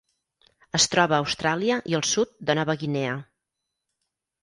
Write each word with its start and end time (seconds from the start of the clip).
Es 0.79 0.87
troba 0.93 1.17
a 1.17 1.19
Austràlia 1.27 1.79
i 1.93 1.99
al 2.01 2.07
sud 2.15 2.35
de 2.51 2.59
Nova 2.63 2.79
Guinea. 2.85 3.17